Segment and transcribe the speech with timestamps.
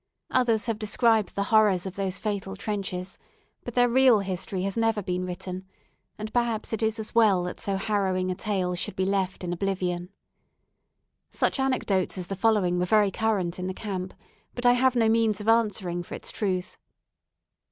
[0.31, 3.19] Others have described the horrors of those fatal trenches;
[3.63, 5.67] but their real history has never been written,
[6.17, 9.53] and perhaps it is as well that so harrowing a tale should be left in
[9.53, 10.09] oblivion.
[11.29, 14.15] Such anecdotes as the following were very current in the Camp,
[14.55, 16.77] but I have no means of answering for its truth.